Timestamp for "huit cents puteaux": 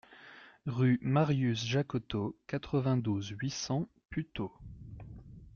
3.39-4.51